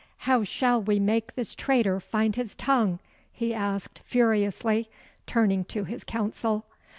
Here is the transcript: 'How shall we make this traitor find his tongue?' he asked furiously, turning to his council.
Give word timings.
'How 0.25 0.43
shall 0.43 0.81
we 0.81 0.99
make 0.99 1.35
this 1.35 1.53
traitor 1.53 1.99
find 1.99 2.35
his 2.35 2.55
tongue?' 2.55 2.97
he 3.31 3.53
asked 3.53 4.01
furiously, 4.03 4.89
turning 5.27 5.63
to 5.65 5.83
his 5.83 6.03
council. 6.03 6.65